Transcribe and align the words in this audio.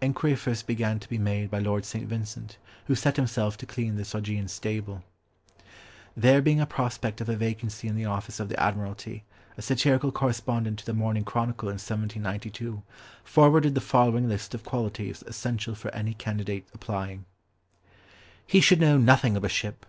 Enquiry 0.00 0.34
first 0.34 0.66
began 0.66 0.98
to 0.98 1.06
be 1.10 1.18
made 1.18 1.50
by 1.50 1.58
Lord 1.58 1.84
St. 1.84 2.08
Vincent, 2.08 2.56
who 2.86 2.94
set 2.94 3.16
himself 3.16 3.58
to 3.58 3.66
clean 3.66 3.96
this 3.96 4.14
Augean 4.14 4.48
stable. 4.48 5.04
There 6.16 6.40
being 6.40 6.58
a 6.58 6.64
prospect 6.64 7.20
of 7.20 7.28
a 7.28 7.36
vacancy 7.36 7.86
in 7.86 7.94
the 7.94 8.06
office 8.06 8.40
of 8.40 8.48
the 8.48 8.58
Admiralty, 8.58 9.24
a 9.58 9.60
satirical 9.60 10.10
correspondent 10.10 10.78
to 10.78 10.86
the 10.86 10.94
Morning 10.94 11.22
Chronicle 11.22 11.68
in 11.68 11.74
1792 11.74 12.82
forwarded 13.24 13.74
the 13.74 13.82
following 13.82 14.26
list 14.26 14.54
of 14.54 14.64
qualities 14.64 15.22
essential 15.26 15.74
for 15.74 15.90
any 15.94 16.14
candidate 16.14 16.66
applying:— 16.72 17.26
He 18.46 18.62
should 18.62 18.80
know 18.80 18.96
nothing 18.96 19.36
of 19.36 19.44
a 19.44 19.50
ship. 19.50 19.84